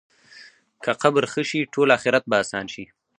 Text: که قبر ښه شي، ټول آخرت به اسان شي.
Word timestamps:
که 0.83 0.91
قبر 1.01 1.23
ښه 1.31 1.43
شي، 1.49 1.59
ټول 1.73 1.87
آخرت 1.97 2.23
به 2.29 2.35
اسان 2.43 2.65
شي. 2.73 2.85